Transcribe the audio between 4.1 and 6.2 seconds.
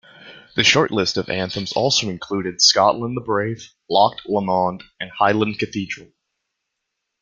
Lomond" and "Highland Cathedral".